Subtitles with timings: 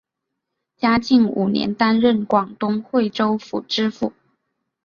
[0.77, 4.13] 嘉靖五年担任广东惠州府知府。